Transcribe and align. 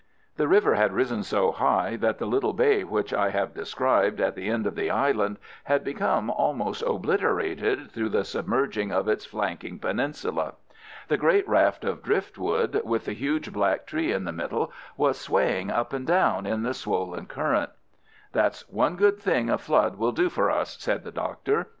The 0.35 0.47
river 0.47 0.73
had 0.73 0.93
risen 0.93 1.21
so 1.21 1.51
high 1.51 1.95
that 1.97 2.17
the 2.17 2.25
little 2.25 2.53
bay 2.53 2.83
which 2.83 3.13
I 3.13 3.29
have 3.29 3.53
described 3.53 4.19
at 4.19 4.33
the 4.33 4.49
end 4.49 4.65
of 4.65 4.73
the 4.73 4.89
island 4.89 5.37
had 5.65 5.83
become 5.83 6.31
almost 6.31 6.81
obliterated 6.81 7.91
through 7.91 8.09
the 8.09 8.23
submerging 8.23 8.91
of 8.91 9.07
its 9.07 9.25
flanking 9.27 9.77
peninsula. 9.77 10.55
The 11.07 11.17
great 11.19 11.47
raft 11.47 11.85
of 11.85 12.01
driftwood, 12.01 12.81
with 12.83 13.05
the 13.05 13.13
huge 13.13 13.53
black 13.53 13.85
tree 13.85 14.11
in 14.11 14.23
the 14.23 14.31
middle, 14.31 14.73
was 14.97 15.19
swaying 15.21 15.69
up 15.69 15.93
and 15.93 16.07
down 16.07 16.47
in 16.47 16.63
the 16.63 16.73
swollen 16.73 17.27
current. 17.27 17.69
"That's 18.31 18.67
one 18.71 18.95
good 18.95 19.19
thing 19.19 19.51
a 19.51 19.59
flood 19.59 19.97
will 19.99 20.13
do 20.13 20.29
for 20.29 20.49
us," 20.49 20.77
said 20.79 21.03
the 21.03 21.11
Doctor. 21.11 21.67